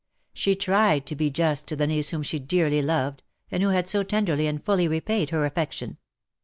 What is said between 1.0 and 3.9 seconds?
to be just to the niece whom she dearly loved, and who had